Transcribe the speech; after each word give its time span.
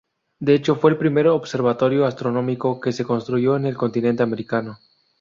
De 0.39 0.55
hecho 0.55 0.77
fue 0.77 0.89
el 0.89 0.97
primer 0.97 1.27
observatorio 1.27 2.07
astronómico 2.07 2.79
que 2.81 2.91
se 2.91 3.05
construyó 3.05 3.55
en 3.55 3.67
el 3.67 3.77
continente 3.77 4.23
americano. 4.23 4.79